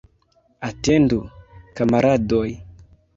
Atendu, 0.69 1.19
kamaradoj! 1.77 2.47